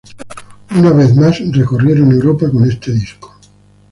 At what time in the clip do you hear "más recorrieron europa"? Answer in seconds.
1.15-2.49